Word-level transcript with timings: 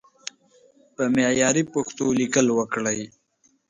په 0.95 1.03
معياري 1.15 1.63
پښتو 1.73 2.05
ليکل 2.19 2.47
وکړئ! 2.57 3.01